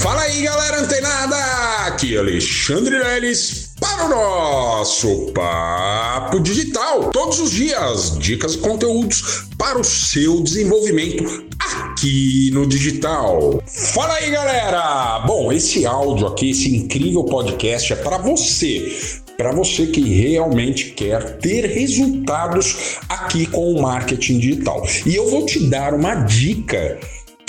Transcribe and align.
Fala 0.00 0.22
aí, 0.22 0.40
galera 0.40 0.80
antenada! 0.80 1.36
Aqui 1.86 2.16
é 2.16 2.18
Alexandre 2.20 2.98
Leles 2.98 3.74
para 3.78 4.06
o 4.06 4.08
nosso 4.08 5.26
Papo 5.34 6.40
Digital. 6.40 7.10
Todos 7.10 7.38
os 7.38 7.50
dias, 7.50 8.18
dicas 8.18 8.54
e 8.54 8.58
conteúdos 8.58 9.44
para 9.58 9.78
o 9.78 9.84
seu 9.84 10.40
desenvolvimento 10.40 11.44
aqui 11.58 12.50
no 12.54 12.66
digital. 12.66 13.62
Fala 13.66 14.14
aí, 14.14 14.30
galera! 14.30 15.18
Bom, 15.26 15.52
esse 15.52 15.84
áudio 15.84 16.28
aqui, 16.28 16.48
esse 16.48 16.74
incrível 16.74 17.22
podcast 17.24 17.92
é 17.92 17.96
para 17.96 18.16
você 18.16 18.96
para 19.36 19.52
você 19.52 19.86
que 19.86 20.02
realmente 20.02 20.90
quer 20.90 21.38
ter 21.38 21.64
resultados 21.64 22.98
aqui 23.08 23.46
com 23.46 23.72
o 23.72 23.80
marketing 23.80 24.38
digital. 24.38 24.86
E 25.06 25.16
eu 25.16 25.30
vou 25.30 25.46
te 25.46 25.66
dar 25.66 25.94
uma 25.94 26.14
dica 26.14 27.00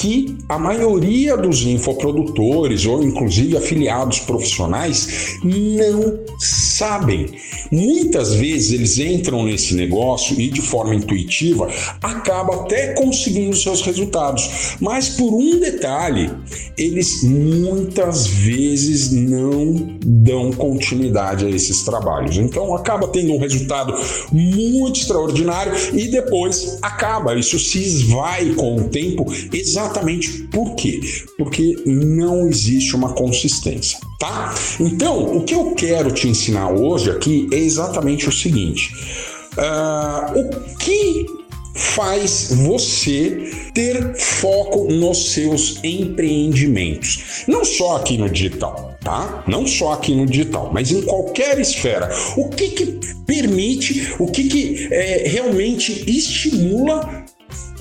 que 0.00 0.34
a 0.48 0.58
maioria 0.58 1.36
dos 1.36 1.60
infoprodutores 1.60 2.86
ou 2.86 3.02
inclusive 3.02 3.54
afiliados 3.54 4.18
profissionais 4.20 5.36
não 5.44 6.18
sabem. 6.38 7.26
Muitas 7.70 8.32
vezes 8.32 8.72
eles 8.72 8.98
entram 8.98 9.44
nesse 9.44 9.74
negócio 9.74 10.40
e 10.40 10.48
de 10.48 10.62
forma 10.62 10.94
intuitiva 10.94 11.68
acaba 12.02 12.62
até 12.62 12.94
conseguindo 12.94 13.54
seus 13.54 13.82
resultados, 13.82 14.76
mas 14.80 15.10
por 15.10 15.34
um 15.34 15.60
detalhe, 15.60 16.30
eles 16.78 17.22
muitas 17.22 18.26
vezes 18.26 19.12
não 19.12 19.98
dão 20.02 20.50
continuidade 20.50 21.44
a 21.44 21.50
esses 21.50 21.82
trabalhos. 21.82 22.38
Então 22.38 22.74
acaba 22.74 23.06
tendo 23.08 23.34
um 23.34 23.38
resultado 23.38 23.94
muito 24.32 24.98
extraordinário 24.98 25.74
e 25.92 26.08
depois 26.08 26.78
acaba, 26.80 27.38
isso 27.38 27.58
se 27.58 27.78
esvai 27.82 28.54
com 28.54 28.76
o 28.76 28.84
tempo 28.88 29.30
exatamente 29.52 29.89
Exatamente 29.90 30.44
por 30.44 30.74
quê? 30.76 31.00
Porque 31.36 31.76
não 31.84 32.48
existe 32.48 32.94
uma 32.94 33.12
consistência, 33.12 33.98
tá? 34.18 34.54
Então, 34.78 35.36
o 35.36 35.44
que 35.44 35.54
eu 35.54 35.74
quero 35.74 36.12
te 36.12 36.28
ensinar 36.28 36.70
hoje 36.70 37.10
aqui 37.10 37.48
é 37.52 37.56
exatamente 37.56 38.28
o 38.28 38.32
seguinte: 38.32 38.92
uh, 39.56 40.38
o 40.38 40.76
que 40.76 41.26
faz 41.74 42.52
você 42.52 43.50
ter 43.72 44.14
foco 44.16 44.92
nos 44.92 45.32
seus 45.32 45.82
empreendimentos. 45.82 47.44
Não 47.48 47.64
só 47.64 47.96
aqui 47.96 48.18
no 48.18 48.28
digital, 48.28 48.96
tá? 49.02 49.44
Não 49.46 49.66
só 49.66 49.92
aqui 49.92 50.14
no 50.14 50.26
digital, 50.26 50.70
mas 50.72 50.90
em 50.90 51.02
qualquer 51.02 51.58
esfera. 51.58 52.10
O 52.36 52.48
que 52.48 52.68
que 52.70 53.00
permite, 53.24 54.14
o 54.18 54.26
que 54.26 54.44
que 54.44 54.88
é, 54.92 55.28
realmente 55.28 56.04
estimula 56.10 57.24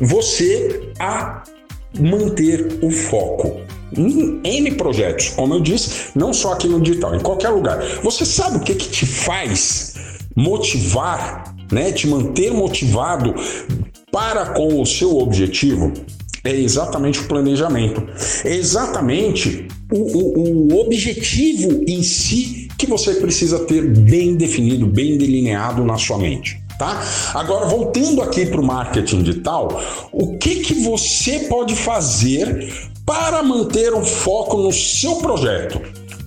você 0.00 0.92
a 0.98 1.42
manter 1.98 2.78
o 2.82 2.90
foco 2.90 3.60
em 3.96 4.40
N 4.44 4.72
projetos, 4.72 5.30
como 5.30 5.54
eu 5.54 5.60
disse, 5.60 6.10
não 6.14 6.32
só 6.32 6.52
aqui 6.52 6.68
no 6.68 6.80
digital, 6.80 7.14
em 7.14 7.20
qualquer 7.20 7.48
lugar. 7.48 7.82
Você 8.02 8.24
sabe 8.24 8.58
o 8.58 8.60
que, 8.60 8.74
que 8.74 8.88
te 8.88 9.06
faz 9.06 9.94
motivar, 10.36 11.54
né, 11.72 11.92
te 11.92 12.06
manter 12.06 12.52
motivado 12.52 13.34
para 14.12 14.46
com 14.46 14.80
o 14.80 14.86
seu 14.86 15.18
objetivo? 15.18 15.92
É 16.44 16.54
exatamente 16.54 17.20
o 17.20 17.24
planejamento, 17.24 18.06
é 18.44 18.54
exatamente 18.54 19.66
o, 19.92 19.98
o, 19.98 20.72
o 20.72 20.80
objetivo 20.80 21.82
em 21.86 22.02
si 22.02 22.68
que 22.78 22.86
você 22.86 23.14
precisa 23.14 23.58
ter 23.60 23.84
bem 23.84 24.36
definido, 24.36 24.86
bem 24.86 25.18
delineado 25.18 25.84
na 25.84 25.98
sua 25.98 26.16
mente 26.16 26.67
tá? 26.78 27.02
Agora, 27.34 27.66
voltando 27.66 28.22
aqui 28.22 28.46
para 28.46 28.60
o 28.60 28.64
marketing 28.64 29.22
digital, 29.22 29.82
o 30.12 30.38
que, 30.38 30.60
que 30.60 30.74
você 30.74 31.40
pode 31.40 31.74
fazer 31.74 32.72
para 33.04 33.42
manter 33.42 33.92
o 33.92 34.04
foco 34.04 34.58
no 34.58 34.72
seu 34.72 35.16
projeto? 35.16 35.80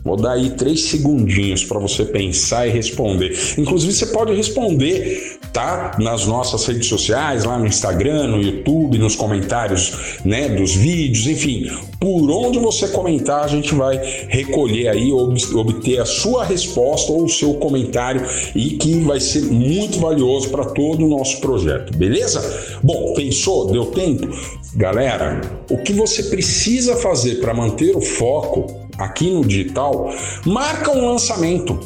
Vou 0.03 0.15
dar 0.15 0.33
aí 0.33 0.51
três 0.51 0.85
segundinhos 0.85 1.63
para 1.63 1.79
você 1.79 2.03
pensar 2.05 2.67
e 2.67 2.71
responder. 2.71 3.37
Inclusive, 3.57 3.93
você 3.93 4.07
pode 4.07 4.33
responder, 4.33 5.39
tá? 5.53 5.95
Nas 5.99 6.25
nossas 6.25 6.65
redes 6.65 6.87
sociais, 6.87 7.43
lá 7.43 7.57
no 7.57 7.67
Instagram, 7.67 8.27
no 8.27 8.41
YouTube, 8.41 8.97
nos 8.97 9.15
comentários, 9.15 10.19
né, 10.25 10.49
dos 10.49 10.73
vídeos, 10.75 11.27
enfim, 11.27 11.69
por 11.99 12.31
onde 12.31 12.57
você 12.57 12.87
comentar, 12.87 13.43
a 13.43 13.47
gente 13.47 13.75
vai 13.75 14.01
recolher 14.27 14.87
aí, 14.87 15.11
obter 15.11 15.99
a 15.99 16.05
sua 16.05 16.43
resposta 16.43 17.11
ou 17.11 17.25
o 17.25 17.29
seu 17.29 17.53
comentário 17.55 18.25
e 18.55 18.71
que 18.71 19.01
vai 19.01 19.19
ser 19.19 19.43
muito 19.43 19.99
valioso 19.99 20.49
para 20.49 20.65
todo 20.65 21.05
o 21.05 21.09
nosso 21.09 21.39
projeto, 21.39 21.95
beleza? 21.95 22.79
Bom, 22.81 23.13
pensou? 23.13 23.71
Deu 23.71 23.85
tempo? 23.87 24.27
Galera, 24.75 25.41
o 25.69 25.77
que 25.77 25.93
você 25.93 26.23
precisa 26.23 26.95
fazer 26.95 27.35
para 27.41 27.53
manter 27.53 27.95
o 27.95 28.01
foco 28.01 28.80
aqui 29.01 29.29
no 29.31 29.45
digital, 29.45 30.13
marca 30.45 30.91
um 30.91 31.11
lançamento. 31.11 31.79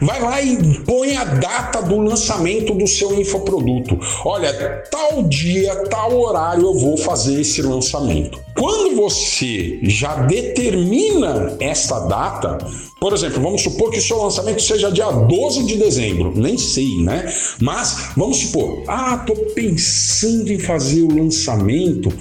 Vai 0.00 0.20
lá 0.20 0.42
e 0.42 0.80
põe 0.80 1.16
a 1.16 1.24
data 1.24 1.82
do 1.82 1.98
lançamento 1.98 2.74
do 2.74 2.86
seu 2.86 3.18
infoproduto. 3.18 3.98
Olha, 4.24 4.52
tal 4.90 5.22
dia, 5.22 5.74
tal 5.88 6.18
horário 6.18 6.64
eu 6.64 6.74
vou 6.74 6.96
fazer 6.96 7.40
esse 7.40 7.62
lançamento. 7.62 8.40
Quando 8.56 8.96
você 8.96 9.78
já 9.82 10.14
determina 10.22 11.56
essa 11.60 12.00
data, 12.00 12.58
por 13.00 13.12
exemplo, 13.12 13.40
vamos 13.40 13.62
supor 13.62 13.90
que 13.90 13.98
o 13.98 14.02
seu 14.02 14.20
lançamento 14.20 14.60
seja 14.60 14.90
dia 14.90 15.10
12 15.10 15.64
de 15.64 15.76
dezembro, 15.76 16.32
nem 16.34 16.58
sei, 16.58 16.98
né? 16.98 17.32
Mas 17.60 18.10
vamos 18.16 18.38
supor, 18.38 18.82
ah, 18.88 19.18
tô 19.18 19.34
pensando 19.54 20.52
em 20.52 20.58
fazer 20.58 21.02
o 21.02 21.14
lançamento 21.14 22.12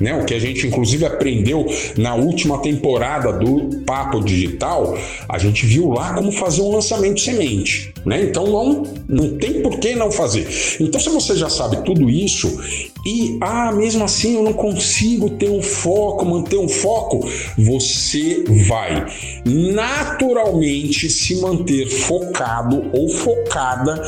né? 0.00 0.14
O 0.14 0.24
que 0.24 0.34
a 0.34 0.38
gente 0.38 0.66
inclusive 0.66 1.04
aprendeu 1.04 1.66
na 1.96 2.14
última 2.14 2.58
temporada 2.58 3.32
do 3.32 3.82
Papo 3.84 4.22
Digital, 4.22 4.96
a 5.28 5.38
gente 5.38 5.64
viu 5.66 5.90
lá 5.90 6.14
como 6.14 6.32
fazer 6.32 6.62
um 6.62 6.72
lançamento 6.72 7.20
semente, 7.20 7.92
né? 8.04 8.22
Então 8.22 8.46
não, 8.46 8.82
não 9.08 9.38
tem 9.38 9.62
por 9.62 9.78
que 9.78 9.94
não 9.94 10.10
fazer. 10.10 10.46
Então 10.80 11.00
se 11.00 11.08
você 11.10 11.36
já 11.36 11.48
sabe 11.48 11.84
tudo 11.84 12.10
isso 12.10 12.60
e 13.06 13.38
ah, 13.40 13.72
mesmo 13.72 14.04
assim 14.04 14.36
eu 14.36 14.42
não 14.42 14.52
consigo 14.52 15.30
ter 15.30 15.48
um 15.48 15.62
foco, 15.62 16.24
manter 16.24 16.56
um 16.56 16.68
foco, 16.68 17.28
você 17.56 18.44
vai 18.66 19.06
naturalmente 19.44 21.08
se 21.08 21.36
manter 21.36 21.88
focado 21.88 22.90
ou 22.92 23.08
focada 23.08 24.02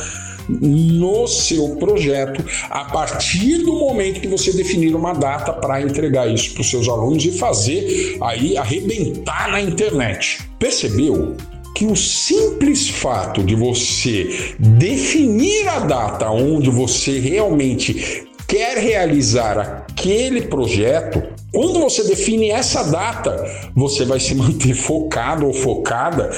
no 0.49 1.27
seu 1.27 1.75
projeto 1.75 2.43
a 2.69 2.85
partir 2.85 3.57
do 3.59 3.73
momento 3.73 4.21
que 4.21 4.27
você 4.27 4.51
definir 4.53 4.95
uma 4.95 5.13
data 5.13 5.53
para 5.53 5.81
entregar 5.81 6.27
isso 6.27 6.53
para 6.53 6.61
os 6.61 6.69
seus 6.69 6.87
alunos 6.87 7.25
e 7.25 7.31
fazer 7.31 8.17
aí 8.21 8.57
arrebentar 8.57 9.51
na 9.51 9.61
internet. 9.61 10.39
Percebeu? 10.59 11.35
que 11.75 11.85
o 11.85 11.95
simples 11.95 12.89
fato 12.89 13.43
de 13.43 13.53
você 13.53 14.55
definir 14.57 15.67
a 15.69 15.77
data 15.77 16.27
onde 16.31 16.71
você 16.71 17.19
realmente 17.19 18.25
quer 18.47 18.79
realizar 18.79 19.85
aquele 19.97 20.43
projeto, 20.43 21.23
quando 21.51 21.79
você 21.79 22.03
define 22.03 22.51
essa 22.51 22.83
data, 22.83 23.43
você 23.75 24.05
vai 24.05 24.19
se 24.19 24.35
manter 24.35 24.75
focado 24.77 25.47
ou 25.47 25.53
focada 25.53 26.29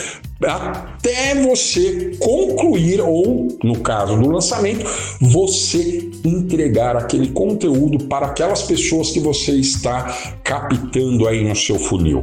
até 0.41 1.35
você 1.35 2.15
concluir, 2.17 3.01
ou 3.01 3.49
no 3.61 3.79
caso 3.79 4.15
do 4.17 4.29
lançamento, 4.29 4.85
você 5.19 6.09
entregar 6.23 6.95
aquele 6.95 7.27
conteúdo 7.31 8.05
para 8.05 8.27
aquelas 8.27 8.63
pessoas 8.63 9.11
que 9.11 9.19
você 9.19 9.51
está 9.51 10.05
captando 10.41 11.27
aí 11.27 11.45
no 11.45 11.53
seu 11.57 11.77
funil. 11.77 12.21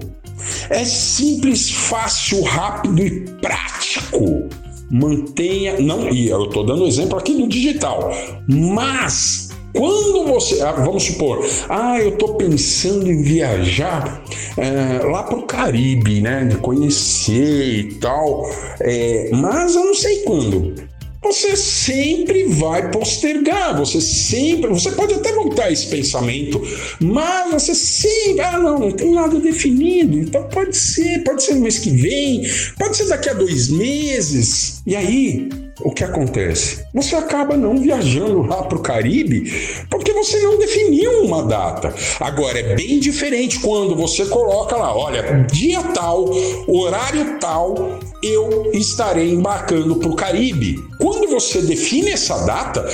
É 0.71 0.83
simples, 0.83 1.71
fácil, 1.71 2.43
rápido 2.43 3.03
e 3.03 3.21
prático. 3.43 4.49
Mantenha, 4.91 5.79
não, 5.79 6.09
e 6.09 6.29
eu 6.29 6.45
estou 6.45 6.65
dando 6.65 6.87
exemplo 6.87 7.19
aqui 7.19 7.35
do 7.35 7.47
digital, 7.47 8.11
mas 8.49 9.46
quando 9.77 10.25
você, 10.27 10.61
ah, 10.63 10.73
vamos 10.73 11.05
supor, 11.05 11.45
ah, 11.69 12.01
eu 12.01 12.11
estou 12.11 12.35
pensando 12.35 13.11
em 13.11 13.23
viajar 13.23 14.23
é, 14.57 15.05
lá 15.07 15.23
para 15.23 15.39
o 15.39 15.43
Caribe, 15.43 16.21
né, 16.21 16.45
de 16.45 16.57
conhecer 16.57 17.81
e 17.81 17.95
tal, 17.95 18.49
é, 18.81 19.31
mas 19.33 19.75
eu 19.75 19.85
não 19.85 19.95
sei 19.95 20.23
quando. 20.23 20.75
Você 21.27 21.57
sempre 21.57 22.45
vai 22.45 22.89
postergar, 22.93 23.77
você 23.77 24.01
sempre, 24.01 24.71
você 24.71 24.93
pode 24.93 25.13
até 25.13 25.33
voltar 25.33 25.73
esse 25.73 25.89
pensamento, 25.89 26.63
mas 27.01 27.51
você 27.51 27.75
sempre, 27.75 28.43
ah, 28.43 28.57
não, 28.57 28.79
não 28.79 28.93
tem 28.93 29.11
nada 29.11 29.41
definido, 29.41 30.17
então 30.17 30.45
pode 30.45 30.77
ser, 30.77 31.25
pode 31.25 31.43
ser 31.43 31.55
no 31.55 31.63
mês 31.63 31.81
que 31.81 31.91
vem, 31.91 32.49
pode 32.79 32.97
ser 32.97 33.09
daqui 33.09 33.29
a 33.29 33.35
dois 33.35 33.69
meses. 33.69 34.83
E 34.87 34.95
aí, 34.95 35.49
o 35.81 35.91
que 35.91 36.05
acontece? 36.05 36.85
Você 36.95 37.17
acaba 37.17 37.57
não 37.57 37.77
viajando 37.77 38.43
lá 38.43 38.63
para 38.63 38.79
o 38.79 38.83
Caribe 38.83 39.53
porque 39.91 40.13
você 40.13 40.41
não 40.41 40.59
definiu 40.59 41.25
uma 41.25 41.43
data. 41.43 41.93
Agora, 42.21 42.59
é 42.59 42.75
bem 42.75 42.99
diferente 42.99 43.59
quando 43.61 43.95
você 43.95 44.25
coloca 44.27 44.77
lá: 44.77 44.97
olha, 44.97 45.45
dia 45.53 45.83
tal, 45.83 46.31
horário 46.67 47.39
tal, 47.41 47.99
eu 48.27 48.71
estarei 48.73 49.33
embarcando 49.33 49.97
para 49.97 50.09
o 50.09 50.17
Caribe. 50.17 50.83
Quando 50.99 51.29
você 51.29 51.61
define 51.63 52.11
essa 52.11 52.45
data, 52.45 52.87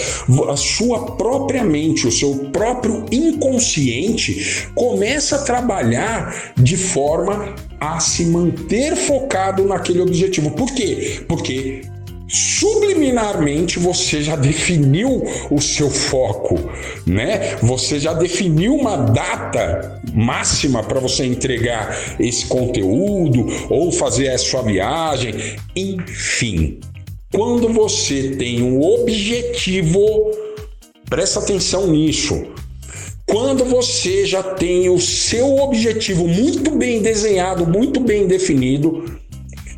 a 0.48 0.56
sua 0.56 1.16
própria 1.16 1.64
mente, 1.64 2.06
o 2.06 2.12
seu 2.12 2.34
próprio 2.52 3.04
inconsciente 3.10 4.68
começa 4.74 5.36
a 5.36 5.42
trabalhar 5.42 6.52
de 6.56 6.76
forma 6.76 7.54
a 7.80 7.98
se 8.00 8.26
manter 8.26 8.96
focado 8.96 9.64
naquele 9.64 10.00
objetivo. 10.00 10.50
Por 10.52 10.72
quê? 10.72 11.24
Porque 11.28 11.82
subliminarmente 12.62 13.80
você 13.80 14.22
já 14.22 14.36
definiu 14.36 15.24
o 15.50 15.60
seu 15.60 15.90
foco, 15.90 16.54
né? 17.04 17.56
Você 17.60 17.98
já 17.98 18.12
definiu 18.12 18.76
uma 18.76 18.96
data 18.96 20.00
máxima 20.14 20.84
para 20.84 21.00
você 21.00 21.24
entregar 21.24 22.16
esse 22.20 22.46
conteúdo 22.46 23.46
ou 23.68 23.90
fazer 23.90 24.28
a 24.28 24.38
sua 24.38 24.62
viagem, 24.62 25.34
enfim. 25.74 26.78
Quando 27.34 27.68
você 27.68 28.36
tem 28.38 28.62
um 28.62 28.80
objetivo, 28.80 30.30
presta 31.10 31.40
atenção 31.40 31.88
nisso. 31.88 32.46
Quando 33.26 33.64
você 33.64 34.24
já 34.24 34.42
tem 34.42 34.88
o 34.88 35.00
seu 35.00 35.56
objetivo 35.56 36.28
muito 36.28 36.70
bem 36.72 37.00
desenhado, 37.02 37.66
muito 37.66 37.98
bem 37.98 38.26
definido, 38.26 39.21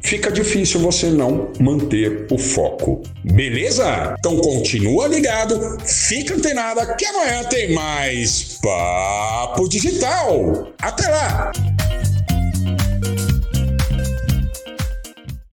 fica 0.04 0.30
difícil 0.30 0.78
você 0.80 1.06
não 1.06 1.50
manter 1.58 2.26
o 2.30 2.38
foco. 2.38 3.02
Beleza? 3.24 4.14
Então 4.18 4.36
continua 4.36 5.08
ligado, 5.08 5.78
fica 5.84 6.34
antenada 6.34 6.94
que 6.94 7.04
amanhã 7.06 7.42
tem 7.44 7.72
mais 7.72 8.58
Papo 8.62 9.68
Digital. 9.68 10.68
Até 10.80 11.08
lá! 11.08 11.73